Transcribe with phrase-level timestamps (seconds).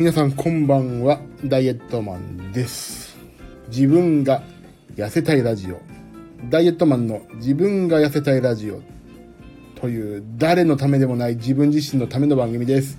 [0.00, 1.20] 皆さんこんばんは。
[1.44, 3.18] ダイエットマンです。
[3.68, 4.42] 自分が
[4.96, 5.82] 痩せたいラジオ。
[6.48, 8.80] ダイエットマンの自分が痩せたいラジオ。
[9.78, 12.98] という誰のためでもない自分自身のための番組です。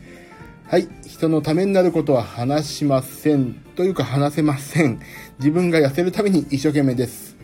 [0.68, 0.88] はい。
[1.08, 3.56] 人のためになることは話しません。
[3.76, 5.00] というか話せません。
[5.40, 7.36] 自分が痩せるために一生懸命です。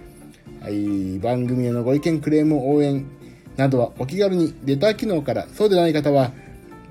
[0.61, 1.17] はい。
[1.17, 3.07] 番組へのご意見、クレーム、応援
[3.55, 6.31] などはお気軽にレター機能から、そうでない方は、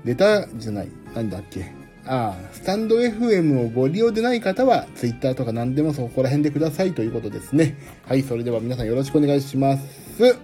[0.03, 1.76] レターじゃない、なんだっけ？
[2.07, 7.77] ああ、スタンド FM をご利用でない方は、Twitter とか何でもそこら辺でくださいということですね。
[8.07, 8.23] はい。
[8.23, 10.37] それでは皆さんよろしくお願いします。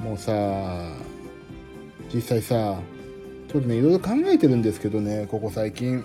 [0.00, 0.32] もうさ、
[2.14, 2.80] 実際さ、
[3.48, 6.04] ちょっとね、いろいろ考えてるんですけどね、ここ最近。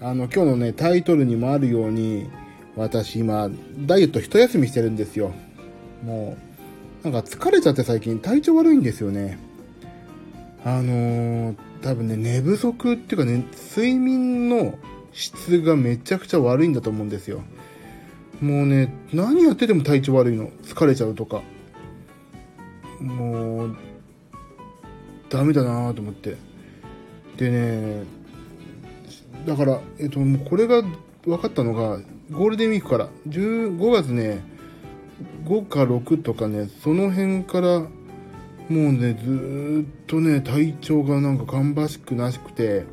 [0.00, 2.28] あの、今日のね、タイトルにもあるように、
[2.76, 3.50] 私今、
[3.80, 5.32] ダイエット一休みしてるんですよ。
[6.02, 6.36] も
[7.04, 9.38] う、なんか疲れちゃって最近体調悪いんですよね。
[10.64, 13.44] あのー、多分ね、寝不足っていうかね、
[13.76, 14.78] 睡眠の
[15.12, 17.42] 質がめちゃくちゃ悪いんだと思うんですよ。
[18.40, 20.48] もうね、何やってても体調悪いの。
[20.62, 21.42] 疲れちゃうとか。
[23.00, 23.76] もう、
[25.28, 26.38] ダメだなと思って。
[27.36, 28.04] でね、
[29.44, 30.80] だから、えっと、もうこれが
[31.26, 31.98] 分かったのが、
[32.30, 34.42] ゴールデンウィークから、15月ね、
[35.44, 37.82] 5か6とかね、その辺から、
[38.68, 42.84] もうね、ずっとね、体調がなんか芳しくなしくて、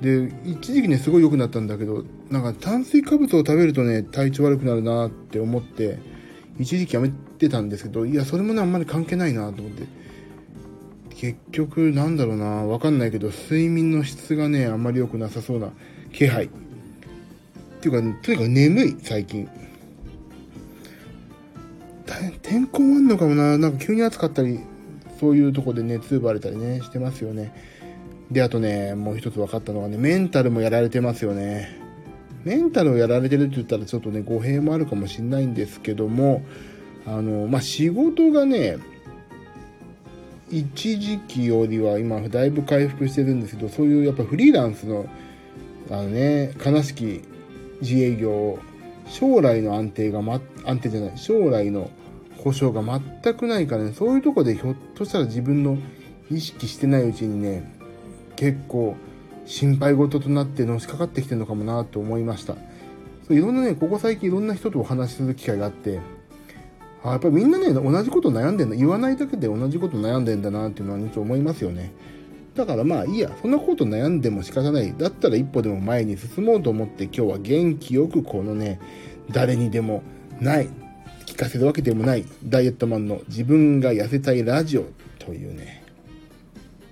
[0.00, 5.98] で、一時期ね、すごい良くなったんだけど、なんか炭水化物を食べるとね、体調悪くなるなって思って、
[6.58, 9.84] 一時期やめてたんですけど、いや、それもね、あんまり関係ないなと思って。
[11.10, 15.70] 結局、なんだろうな、わかんないけど、睡眠の質がね、あんまり良くなさそうな
[16.12, 16.44] 気配。
[16.44, 16.48] っ
[17.80, 19.48] ていうか、とにかく眠い、最近。
[22.42, 24.60] 天候もあんのかもな、なんか急に暑かったり、
[25.18, 27.52] そういうとこで熱奪われたりね、してますよね。
[28.30, 31.68] で、あとね、もう一つ分かったのがね、メンタルもやられてますよね。
[32.44, 36.42] メンタルをやられてるって言ったらちょっとね、語弊もあるかもしれないんですけども、
[37.06, 38.78] あの、まあ、仕事がね、
[40.50, 45.06] 一時期よりは今だいぶ回復してるんですけど、そういうやっぱフリーランスの、
[45.90, 47.22] あのね、悲しき
[47.80, 48.58] 自営業、
[49.08, 51.90] 将来の安定が、ま、安定じゃない、将来の
[52.46, 55.78] 保証が全くないからね、そういうとこでひょっとしたら自分の
[56.30, 57.68] 意識してないうちにね、
[58.36, 58.94] 結構
[59.46, 62.54] 心配事となってのしかかってきてるのかもなと思いました。
[63.26, 65.98] そういろんなね、ここ最近いろんな人とお話しする機会があって、
[67.02, 68.76] あやっぱりみんなね、同じこと悩んでんだ。
[68.76, 71.90] 言わないだけで同じこと悩んでんだなっていうのは、ね、ちょっと思いますよね。
[72.54, 74.94] だからまあいいや、そんなこと悩んでも仕方ない。
[74.96, 78.78] だったら一歩でも前に進もうと思って今日は元気よくこのね、
[79.32, 80.04] 誰にでも
[80.40, 80.68] ない、
[81.36, 82.24] 聞かせるわけでもない。
[82.44, 84.86] ダイエットマンの自分が痩せたいラジオ
[85.18, 85.84] というね、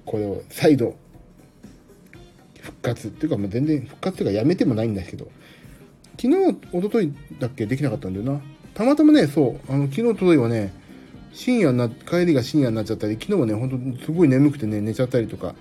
[0.04, 0.98] これを再度
[2.60, 3.08] 復活。
[3.08, 5.30] っていうかもう全然復活というかやめてもないんですけど、
[6.20, 8.42] 昨日、一昨日だっけできなかったんだよな。
[8.74, 10.74] たまたまね、そう、あの、昨日、一昨日はね、
[11.32, 15.54] 深夜な、帰りが深夜になっちゃったり、昨日はね、ほんとすごい眠くてね、寝ちゃったりとか、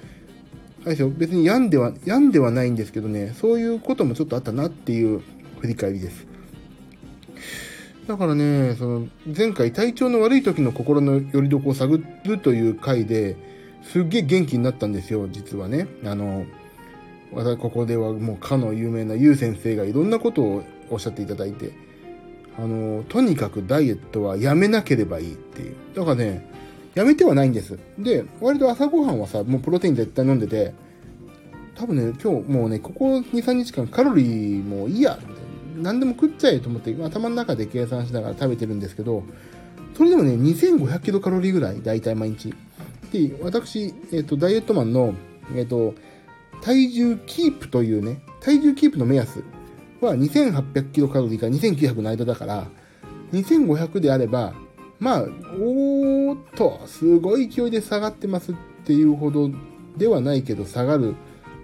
[0.82, 5.22] あれですよ、別に病んでは、病んではないんですけどね、そういうこともちょっとあったなっていう
[5.62, 6.33] 振り返りです。
[8.08, 13.38] だからね、その、前回体調の悪い時の心の拠り所を探るという回で、
[13.84, 15.88] すっげえ元気になったんですよ、実はね。
[16.06, 16.46] あの、
[17.32, 21.72] 私、ここではもうかの有名なゆう先生がいろんなことをおっしゃっていただいて、
[22.58, 25.76] あの、とにかくダイエットはやめなければいいっていう。
[25.96, 26.50] だからね、
[26.96, 27.80] やめてはないんです。
[27.98, 30.74] で、割と朝ごはんはさ、もうプロテイン絶対飲んでて、
[31.76, 35.18] 多分ね、今日もうね、ここ2、3日間カロリーもいいや、
[35.76, 39.24] 何でも食っちゃえと思って、頭の中で計算しながら食べてるんですけど、
[39.96, 42.54] それでもね、2500キロカロリーぐらい、だいたい毎日。
[43.12, 45.14] で、私、えっ、と、ダイエットマンの、
[45.56, 45.94] えっ、と、
[46.62, 49.44] 体重キープというね、体重キープの目安
[50.02, 52.68] は2800キロカロリーから2900の間だから、
[53.34, 54.54] 2500であれば、
[55.00, 58.56] まあ、おーっと、すごい勢いで下がってますっ
[58.86, 59.50] ていうほど
[59.98, 61.16] ではないけど、下がる、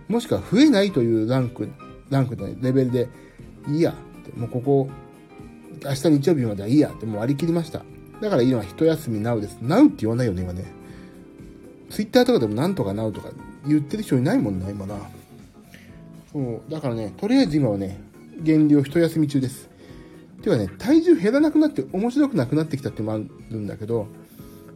[0.08, 1.70] もしくは増えないというランク、
[2.10, 3.10] ランクで、レベルで、
[3.68, 4.90] いいやって、もうここ、
[5.84, 7.84] 明日日曜日まではいいやってもう割り切りました。
[8.22, 9.58] だから今は一休みなうです。
[9.62, 10.66] なうって言わないよね、今ね。
[11.90, 13.32] ツイッターとかでもなんとかなうとか
[13.68, 14.96] 言ってる人いないもんな、今な。
[16.32, 18.00] そう、だからね、とりあえず今はね、
[18.42, 19.70] 減量一休み中です。
[20.42, 23.24] ていうかね、体重減らなくなって面白くなくなってきたってもある
[23.58, 24.08] んだけど、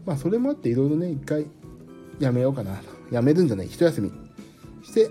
[0.05, 1.45] まあそれもあっていろいろね、一回
[2.19, 2.81] やめようかな。
[3.11, 4.11] やめるんじゃない、一休み。
[4.83, 5.09] して、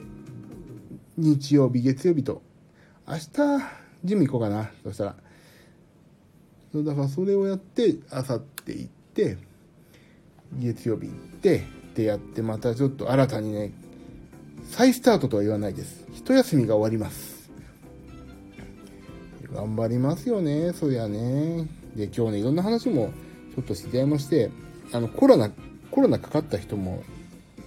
[1.16, 2.42] 日曜日、月曜日と、
[3.06, 3.22] 明日、
[4.04, 5.16] ジム行こうかな、そしたら。
[6.72, 9.36] そうだからそれをやって、あさって行って、
[10.58, 13.72] 月曜日行って、ってやって、またちょっと新たにね、
[14.70, 16.06] 再スタートとは言わないです。
[16.14, 17.50] 一休みが終わります。
[19.52, 21.68] 頑張りますよね、そりゃね。
[21.94, 23.12] で、今日ね、いろんな話も
[23.54, 24.50] ちょっと知り合いまして、
[24.92, 25.50] あの、コロナ、
[25.90, 27.02] コロナかかった人も、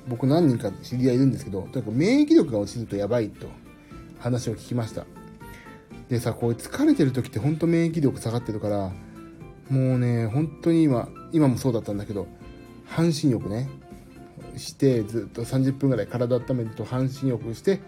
[0.08, 3.48] 僕何人か知り合いいるんですけど、とにかく免疫力が落ちるとやばいと
[4.20, 5.06] 話を聞きました。
[6.10, 8.92] でさ、こう疲れてる時って本当免疫力下がってるから、
[9.70, 12.28] もうね、本当に今、今もそうだったんだけど、
[12.86, 13.70] 半身浴ね、
[14.58, 17.82] してずっと30分ぐらい体温めると半身浴して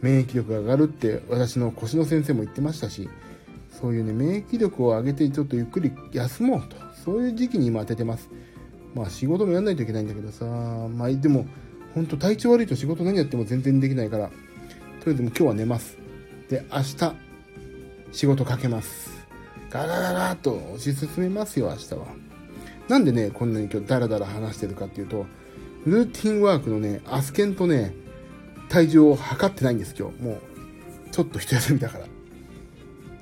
[0.00, 3.08] 免疫力が上がるって私の腰の先生も言ってましたし
[3.80, 8.28] そういうね免疫力を上げてちょっとゆっくり休もうとそういう時期に今当ててます。
[8.94, 11.46] まあ仕事もやんないといけないんだけどさまあでも
[11.94, 14.36] 本当体調悪いと仕事何やっても全然できないからとり
[15.06, 15.96] あえずも今日は寝ます。
[16.48, 17.29] で明日
[18.12, 19.26] 仕事かけます
[19.70, 22.06] ガガガガッと推し進めますよ明日は
[22.88, 25.26] なんでねこんなに今日ダラダラ話してるかっていうと
[25.86, 27.94] ルーティンワークのね、アスケンとね、
[28.68, 30.22] 体重を測ってないんです、今日。
[30.22, 30.38] もう、
[31.10, 32.04] ちょっと一休みだから。
[32.04, 32.08] い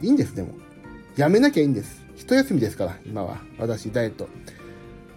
[0.02, 0.54] いんです、でも。
[1.16, 2.04] やめなきゃいいんです。
[2.16, 3.38] 一休みですから、今は。
[3.58, 4.28] 私、ダイエット。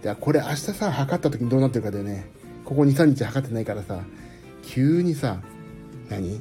[0.02, 2.30] で、これ明日さ、測った時にどうなってるかだよね。
[2.64, 4.04] ここ2、3日測ってないからさ、
[4.62, 5.40] 急にさ、
[6.08, 6.40] 何？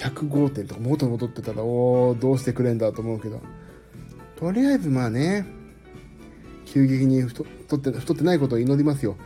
[0.00, 3.40] ?105 点とか元戻ってたら、おー、どうしてくれんだと思うけど。
[4.36, 5.44] とりあえずまあね、
[6.64, 9.16] 急激に太って太ってないことを祈りますよ。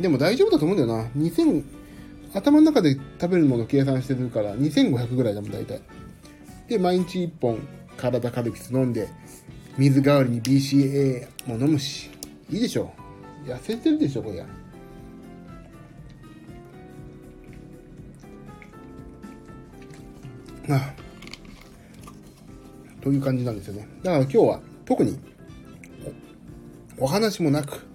[0.00, 1.08] でも大丈夫だと思うんだよな。
[1.16, 1.64] 2000、
[2.34, 5.82] 頭の中で食べるもの計算してるから2500ぐらいだもん、大体。
[6.68, 7.58] で、毎日1本
[7.96, 9.08] 体カルピス飲んで、
[9.76, 12.10] 水代わりに BCA も飲むし、
[12.50, 12.92] いいでしょ。
[13.44, 14.46] 痩せてるでしょ、こりゃ。
[23.02, 23.88] という感じなんですよね。
[24.02, 25.18] だから今日は特に
[26.98, 27.86] お話もなく、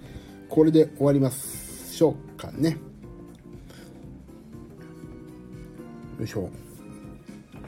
[0.50, 1.94] これで終わります。
[1.94, 2.78] しょうかね。
[6.20, 6.50] よいしょ。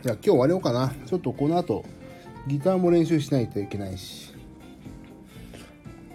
[0.02, 0.94] じゃあ今日終わりようかな。
[1.06, 1.86] ちょっとこの後、
[2.48, 4.34] ギターも練習しないといけないし。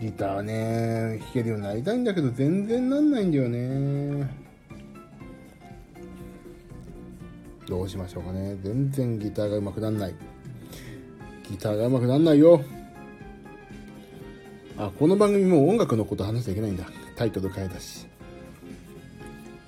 [0.01, 4.29] ギターはね、弾けるようになりたいんだけど、全然なんないんだよね。
[7.67, 8.57] どうしましょうかね。
[8.63, 10.15] 全然ギターが上手くなんない。
[11.51, 12.63] ギターが上手くなんないよ。
[14.77, 16.85] あ、この番組も音楽のこと話しちゃいけないんだ。
[17.17, 18.07] タイトル変えたし。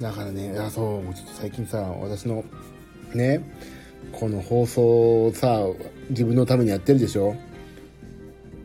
[0.00, 2.44] だからね、いや、そう、ちょっと最近さ、私の、
[3.14, 3.40] ね、
[4.12, 5.60] この放送をさ、
[6.10, 7.36] 自分のためにやってるでしょ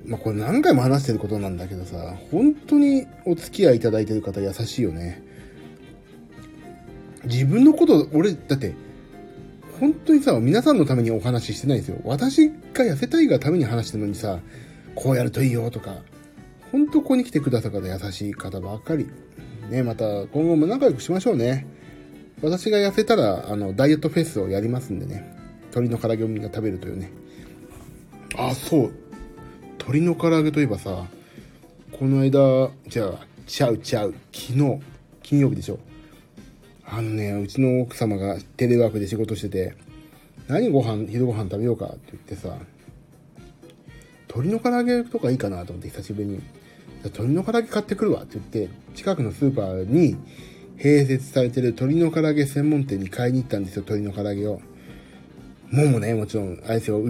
[0.05, 5.23] まあ、これ何回も話してることなんだけどさ、本当にお付き合いいただいてる方優しいよね。
[7.25, 8.73] 自分のこと、俺、だって、
[9.81, 11.99] 本当にさ、皆さんのためにお話ししてないんですよ。
[12.05, 14.39] 私が痩せたいがために話してるのにさ、
[14.93, 15.95] こうやるといいよとか、
[16.71, 19.09] 本当ここに来てくださる方優しい方ばっかり。
[19.71, 21.65] ね、また今後も仲良くしましょうね。
[22.43, 25.35] 私が痩せたら、あの、ダイエットフェスをやりますんでね。
[25.71, 27.11] 鶏の唐揚げをみんな食べるというね。
[28.37, 28.91] あ、そう。
[29.79, 31.07] 鶏の唐揚げといえばさ、
[31.91, 34.79] この間、じゃあ、ちゃうちゃう、昨日、
[35.23, 35.79] 金曜日でしょ。
[36.93, 39.75] あのね、うちの奥様がテレワークで仕事してて、
[40.49, 42.57] 何ご飯、昼ご飯食べようかって言ってさ、
[44.27, 46.41] 鶏の唐揚げとかいいかなと思って久しぶりに、
[47.05, 50.17] 鶏の唐揚げ買ってくるわって言って、近くのスーパーに
[50.77, 54.59] 併設されてる鶏の唐揚げ専門店に買いに行ったんですよ、鶏の唐揚げを。
[55.71, 57.01] ももね、もちろん、あれですよ、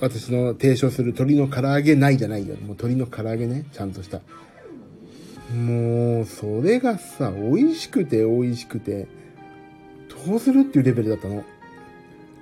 [0.00, 2.56] 私の提唱する鶏の唐揚げないじゃないよ。
[2.56, 4.20] もう鶏の唐揚げね、ちゃんとした。
[5.54, 9.08] もう、それがさ、美味しくて美味しくて、
[10.26, 11.44] どうするっていうレベルだったの。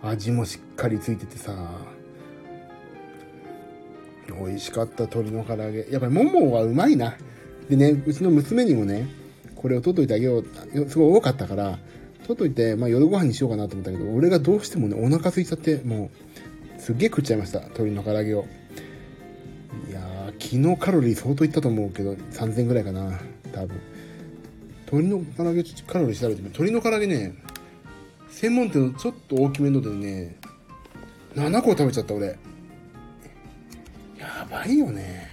[0.03, 1.55] 味もしっかりついててさ、
[4.29, 5.87] 美味しかった鶏の唐揚げ。
[5.91, 7.17] やっぱりももはうまいな。
[7.69, 9.09] でね、うちの娘にもね、
[9.57, 10.45] これを取っといてあげよう。
[10.89, 11.79] すごい多かったから、
[12.27, 16.11] 取っといて、まあ夜ご飯にしようかなと思ったけど、俺がどうしてもね、お腹空いちゃって、も
[16.79, 17.61] う、すっげえ食っちゃいました。
[17.61, 18.47] 鶏の唐揚げを。
[19.89, 23.19] いやー、昨日カロリー相当いったと思うけど、3000ぐらいかな。
[23.53, 23.81] 多分。
[24.91, 27.35] 鶏の唐揚げ、カロリー調べてみ鶏の唐揚げね、
[28.41, 30.37] 専門店のちょっと大きめのでね、
[31.35, 32.29] 7個食べちゃった俺。
[34.17, 35.29] やばいよね。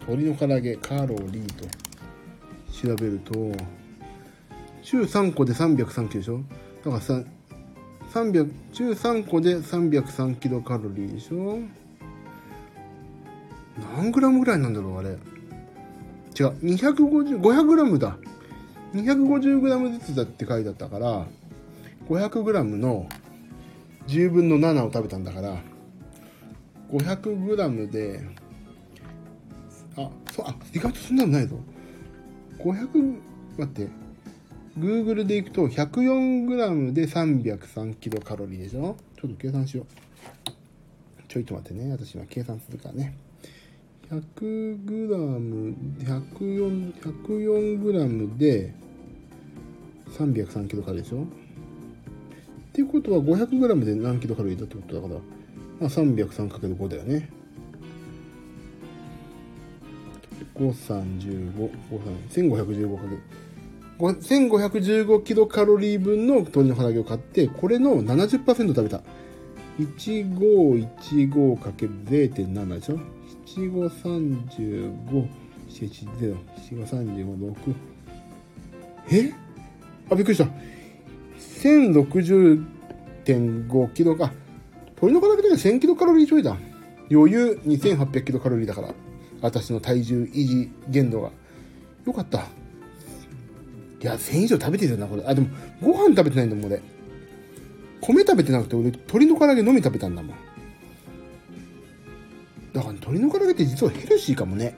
[0.00, 1.66] 鶏の唐揚げカロリーと
[2.72, 3.34] 調べると
[4.82, 6.40] 中3個で303キロでしょ？
[6.82, 7.22] だからさ
[8.14, 11.58] 300中3個で303キロカロリーでしょ？
[13.94, 15.10] 何グラムぐらいなんだろうあれ。
[15.10, 15.18] 違う
[16.64, 18.16] 250 500グラムだ。
[18.94, 21.26] 250グラムずつだって書いてあったから
[22.08, 23.08] 500グラムの
[24.06, 25.56] 10分の7を食べたんだから
[26.90, 28.22] 500g で
[29.96, 31.58] あそうあ意外とそんなのないぞ
[32.58, 33.20] 500
[33.58, 33.88] 待って。
[34.76, 38.96] Google でいくと 104g で303キロカロリーでしょ？
[39.16, 39.86] ちょっと計算しよう。
[41.28, 41.92] ちょいと待ってね。
[41.92, 43.16] 私今計算するからね。
[44.10, 48.74] 100g、104、104g で
[50.18, 51.22] 303キロカロリーでしょ？
[51.22, 51.26] っ
[52.72, 55.20] ていうことは 500g で何キロカロリーだってことだから、ま
[55.86, 57.30] あ、303×5 だよね。
[60.56, 61.70] 535、
[62.30, 63.02] 1515か
[64.70, 69.02] け1515キロカロリー分の鶏の唐揚げを買って、これの70%食べた。
[69.78, 72.98] 1515かける0.7でしょ
[73.46, 75.28] ?7535、
[75.68, 76.36] 710、
[76.70, 77.74] 7535、6。
[79.10, 79.32] え？
[80.10, 80.48] あ、びっくりした。
[81.62, 84.32] 1060.5キロか。
[84.96, 86.56] 鶏の唐揚げだけ1000キロカロリーちょいだ。
[87.10, 88.94] 余裕2800キロカロリーだから。
[89.40, 91.30] 私の体重維持限度が。
[92.06, 92.38] よかった。
[92.38, 95.24] いや、1000以上食べてるよな、これ。
[95.26, 95.48] あ、でも、
[95.80, 96.82] ご飯食べてないんだもん、俺。
[98.00, 100.36] 米食べてなくて、俺、鶏の唐揚げのみ食べたんだもん。
[102.74, 104.76] だから、鶏の唐揚げって実はヘルシーかもね。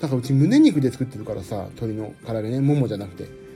[0.00, 3.49] だからうち胸肉で作ってるからさ、鶏の唐揚げね、ももじゃなくて。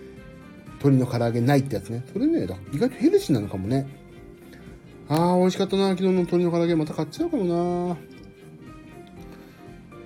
[0.85, 2.05] 鶏の唐揚げないってやつね。
[2.13, 3.87] それね、意外とヘルシーなのかもね。
[5.09, 5.89] あー、美味しかったな。
[5.91, 7.97] 昨日の鶏の唐揚げまた買っちゃうかもな。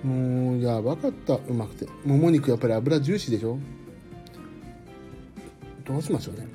[0.09, 1.35] もう、やばかった。
[1.35, 1.85] うまくて。
[2.05, 3.59] もも肉やっぱり油ジューシーでしょ
[5.85, 6.47] どうしましょうね。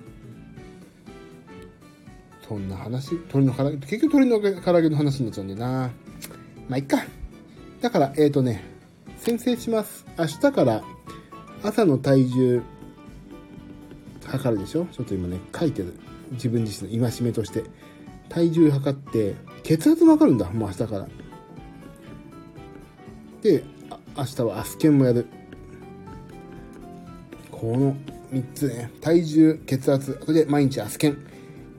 [2.49, 5.91] そんな話、鶏の唐揚げ、結局鶏の唐揚げの話になっちゃうんだよな。
[6.69, 6.99] まあ、いっか。
[7.83, 8.63] だから、えっ、ー、とね、
[9.19, 10.07] 先制します。
[10.19, 10.83] 明日から
[11.63, 12.63] 朝の体重
[14.37, 14.87] 測るでしょ？
[14.87, 15.95] ちょっと今ね、書いてる。
[16.33, 17.65] 自分自身の戒めとして。
[18.29, 20.51] 体重測って、血圧も測るんだ。
[20.51, 21.09] もう明日から。
[23.43, 23.65] で、
[24.17, 25.27] 明日はアスケンもやる。
[27.51, 27.97] この
[28.33, 31.19] 3つね、体重、血圧、あとで毎日アスケン。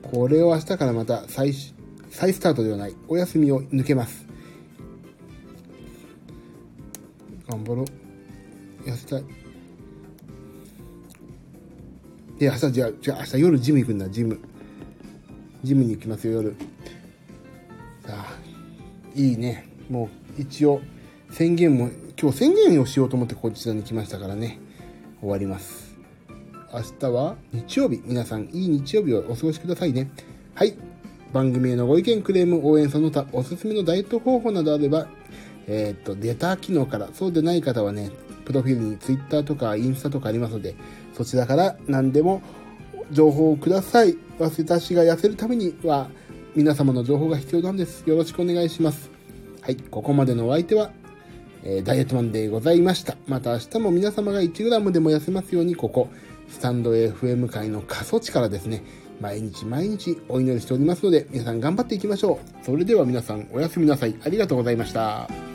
[0.02, 1.52] これを明日からまた再、
[2.10, 2.94] 再スタートではない。
[3.08, 4.26] お休みを抜けます。
[7.48, 8.88] 頑張ろう。
[8.88, 9.24] 痩せたい。
[12.38, 14.38] で、明日、じゃあ、じゃあ明日夜ジム行くんだ、ジム。
[15.64, 16.54] ジムに行きますよ、夜。
[18.06, 18.38] さあ、
[19.14, 19.66] いいね。
[19.88, 20.82] もう、一応、
[21.30, 21.88] 宣言も、
[22.20, 24.58] 今日宣言をしようと思ってこちらに来ましたからね。
[25.20, 25.96] 終わります。
[26.72, 28.02] 明日は日曜日。
[28.04, 30.10] 皆さん、いい日曜日をお過ごしくださいね。
[30.54, 30.74] はい。
[31.32, 35.08] 番組へのご意見、クレーム、応援その他、おすすめのダイエット方法などあれば、
[35.66, 38.10] えー、っと、データ機能から、そうでない方はね、
[38.46, 40.76] プロフィールに Twitter とかインスタとかありますので、
[41.12, 42.40] そちらから何でも
[43.10, 44.16] 情報をください。
[44.38, 46.08] 私が痩せるためには、
[46.54, 48.08] 皆様の情報が必要なんです。
[48.08, 49.10] よろしくお願いします。
[49.60, 50.90] はい、ここまでのお相手は、
[51.64, 53.16] えー、ダイエットマンでございました。
[53.26, 56.08] また明日も皆様が 1g でも痩せますように、ここ、
[56.48, 58.84] スタンド FM 界の過疎地からですね、
[59.20, 62.64] 毎日毎日お祈りしておりますので、皆さん頑張っていきましょう。
[62.64, 64.14] それでは皆さんおやすみなさい。
[64.24, 65.45] ありがとうございました。